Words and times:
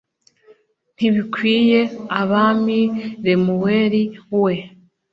“ntibikwiriye 0.95 1.81
abami, 2.21 2.81
lemuweli 3.23 4.03
we 4.43 4.53